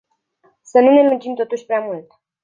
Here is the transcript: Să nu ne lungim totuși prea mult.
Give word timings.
Să 0.61 0.79
nu 0.79 0.91
ne 0.91 1.07
lungim 1.09 1.35
totuși 1.35 1.65
prea 1.65 1.79
mult. 1.79 2.21